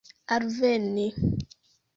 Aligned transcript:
alveni 0.35 1.07